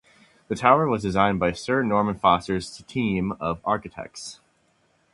The 0.47 0.55
tower 0.55 0.87
was 0.89 1.03
designed 1.03 1.39
by 1.39 1.51
Sir 1.51 1.83
Norman 1.83 2.17
Foster's 2.17 2.75
team 2.87 3.33
of 3.33 3.61
architects. 3.63 4.39